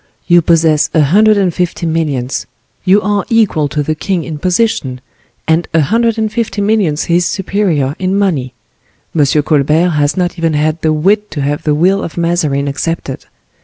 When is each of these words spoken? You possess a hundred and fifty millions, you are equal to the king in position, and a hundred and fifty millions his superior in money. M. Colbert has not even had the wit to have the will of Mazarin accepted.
You 0.25 0.41
possess 0.41 0.89
a 0.95 1.01
hundred 1.01 1.37
and 1.37 1.53
fifty 1.53 1.85
millions, 1.85 2.47
you 2.83 3.03
are 3.03 3.23
equal 3.29 3.67
to 3.67 3.83
the 3.83 3.93
king 3.93 4.23
in 4.23 4.39
position, 4.39 4.99
and 5.47 5.67
a 5.75 5.81
hundred 5.81 6.17
and 6.17 6.33
fifty 6.33 6.59
millions 6.59 7.03
his 7.03 7.27
superior 7.27 7.95
in 7.99 8.17
money. 8.17 8.55
M. 9.15 9.23
Colbert 9.43 9.89
has 9.89 10.17
not 10.17 10.39
even 10.39 10.53
had 10.53 10.81
the 10.81 10.91
wit 10.91 11.29
to 11.29 11.41
have 11.41 11.61
the 11.61 11.75
will 11.75 12.03
of 12.03 12.17
Mazarin 12.17 12.67
accepted. 12.67 13.25